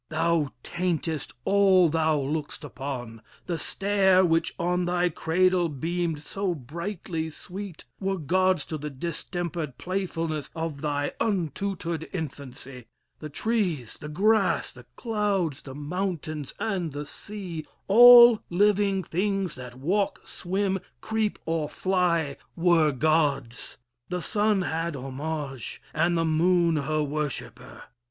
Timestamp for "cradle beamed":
5.09-6.23